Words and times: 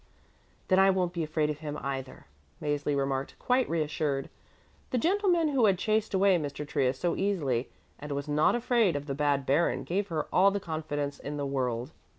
"Then 0.67 0.79
I 0.79 0.89
won't 0.89 1.13
be 1.13 1.21
afraid 1.21 1.51
of 1.51 1.59
him 1.59 1.77
either," 1.79 2.25
Mäzli 2.59 2.97
remarked, 2.97 3.37
quite 3.37 3.69
reassured. 3.69 4.31
The 4.89 4.97
gentleman 4.97 5.49
who 5.49 5.65
had 5.67 5.77
chased 5.77 6.15
away 6.15 6.37
Mr. 6.39 6.67
Trius 6.67 6.97
so 6.97 7.15
easily 7.15 7.69
and 7.99 8.11
was 8.13 8.27
not 8.27 8.55
afraid 8.55 8.95
of 8.95 9.05
the 9.05 9.13
bad 9.13 9.45
baron 9.45 9.83
gave 9.83 10.07
her 10.07 10.25
all 10.33 10.49
the 10.49 10.59
confidence 10.59 11.19
in 11.19 11.37
the 11.37 11.45
world. 11.45 11.91